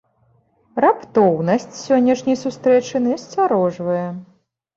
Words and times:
Раптоўнасць 0.85 1.67
сённяшняй 1.81 2.37
сустрэчы 2.45 3.03
насцярожвае. 3.09 4.09